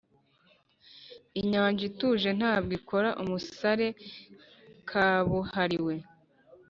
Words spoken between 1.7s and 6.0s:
ituje ntabwo ikora umusare kabuhariwe